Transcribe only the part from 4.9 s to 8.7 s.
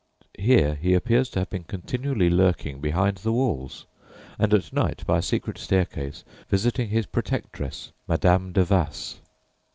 by a secret staircase visiting his protectress Madame de